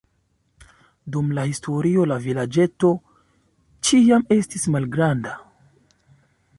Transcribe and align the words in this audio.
Dum 1.15 1.27
la 1.39 1.43
historio 1.49 2.07
la 2.11 2.17
vilaĝeto 2.25 2.91
ĉiam 3.91 4.27
estis 4.39 4.67
malgranda. 4.77 5.41